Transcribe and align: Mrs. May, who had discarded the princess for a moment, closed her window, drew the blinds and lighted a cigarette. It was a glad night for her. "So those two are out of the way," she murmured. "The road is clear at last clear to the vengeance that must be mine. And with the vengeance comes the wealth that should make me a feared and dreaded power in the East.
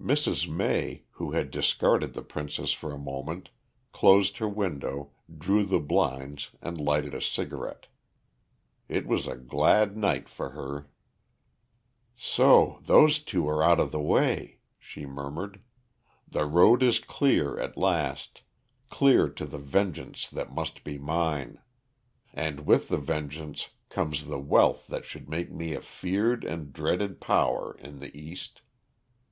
Mrs. 0.00 0.48
May, 0.48 1.02
who 1.10 1.32
had 1.32 1.50
discarded 1.50 2.12
the 2.12 2.22
princess 2.22 2.72
for 2.72 2.94
a 2.94 2.98
moment, 3.00 3.50
closed 3.90 4.38
her 4.38 4.48
window, 4.48 5.10
drew 5.36 5.64
the 5.64 5.80
blinds 5.80 6.50
and 6.60 6.80
lighted 6.80 7.14
a 7.14 7.20
cigarette. 7.20 7.88
It 8.88 9.08
was 9.08 9.26
a 9.26 9.34
glad 9.34 9.96
night 9.96 10.28
for 10.28 10.50
her. 10.50 10.88
"So 12.16 12.78
those 12.86 13.18
two 13.18 13.48
are 13.48 13.60
out 13.60 13.80
of 13.80 13.90
the 13.90 13.98
way," 14.00 14.60
she 14.78 15.04
murmured. 15.04 15.60
"The 16.28 16.46
road 16.46 16.80
is 16.80 17.00
clear 17.00 17.58
at 17.58 17.76
last 17.76 18.42
clear 18.88 19.28
to 19.30 19.44
the 19.44 19.58
vengeance 19.58 20.28
that 20.28 20.54
must 20.54 20.84
be 20.84 20.96
mine. 20.96 21.58
And 22.32 22.66
with 22.66 22.86
the 22.86 22.98
vengeance 22.98 23.70
comes 23.88 24.26
the 24.26 24.38
wealth 24.38 24.86
that 24.86 25.04
should 25.04 25.28
make 25.28 25.50
me 25.50 25.74
a 25.74 25.80
feared 25.80 26.44
and 26.44 26.72
dreaded 26.72 27.20
power 27.20 27.74
in 27.80 27.98
the 27.98 28.16
East. 28.16 28.60